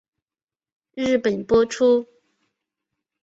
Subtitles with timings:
[0.95, 2.07] 日本播出。